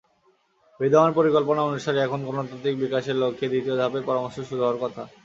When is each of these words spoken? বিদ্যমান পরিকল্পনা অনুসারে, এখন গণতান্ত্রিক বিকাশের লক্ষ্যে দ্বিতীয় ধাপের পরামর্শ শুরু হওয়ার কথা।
বিদ্যমান 0.79 1.11
পরিকল্পনা 1.15 1.61
অনুসারে, 1.63 1.99
এখন 2.01 2.19
গণতান্ত্রিক 2.27 2.75
বিকাশের 2.79 3.15
লক্ষ্যে 3.15 3.51
দ্বিতীয় 3.51 3.75
ধাপের 3.77 4.03
পরামর্শ 4.05 4.37
শুরু 4.39 4.61
হওয়ার 4.61 4.81
কথা। 4.83 5.03